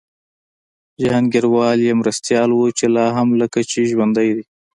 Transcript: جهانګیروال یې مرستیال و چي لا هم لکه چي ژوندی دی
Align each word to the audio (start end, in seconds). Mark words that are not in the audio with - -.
جهانګیروال 1.01 1.79
یې 1.87 1.91
مرستیال 2.01 2.49
و 2.53 2.59
چي 2.77 2.87
لا 2.95 3.05
هم 3.17 3.27
لکه 3.41 3.59
چي 3.69 3.81
ژوندی 3.91 4.29
دی 4.35 4.43